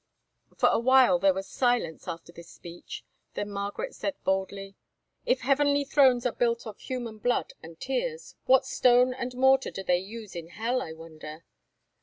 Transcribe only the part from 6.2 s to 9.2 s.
are built of human blood and tears, what stone